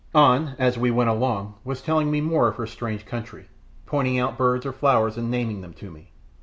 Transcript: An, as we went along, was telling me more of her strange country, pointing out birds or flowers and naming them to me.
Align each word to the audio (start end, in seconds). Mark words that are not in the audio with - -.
An, 0.15 0.55
as 0.57 0.79
we 0.79 0.89
went 0.89 1.11
along, 1.11 1.53
was 1.63 1.79
telling 1.79 2.09
me 2.09 2.21
more 2.21 2.47
of 2.47 2.55
her 2.55 2.65
strange 2.65 3.05
country, 3.05 3.49
pointing 3.85 4.17
out 4.17 4.35
birds 4.35 4.65
or 4.65 4.71
flowers 4.73 5.15
and 5.15 5.29
naming 5.29 5.61
them 5.61 5.73
to 5.73 5.91
me. 5.91 6.09